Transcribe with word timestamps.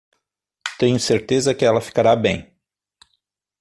Tenho 0.79 0.99
certeza 0.99 1.53
que 1.53 1.63
ela 1.63 1.79
ficará 1.79 2.15
bem. 2.15 2.51